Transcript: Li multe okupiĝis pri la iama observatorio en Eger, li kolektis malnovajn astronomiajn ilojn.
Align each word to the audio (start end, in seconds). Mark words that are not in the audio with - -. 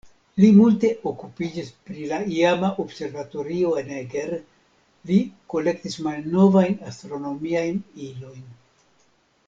Li 0.43 0.47
multe 0.59 0.89
okupiĝis 1.09 1.67
pri 1.89 2.05
la 2.11 2.17
iama 2.37 2.71
observatorio 2.83 3.75
en 3.81 3.93
Eger, 3.99 4.33
li 5.11 5.21
kolektis 5.55 5.99
malnovajn 6.09 6.77
astronomiajn 6.93 7.85
ilojn. 8.09 8.45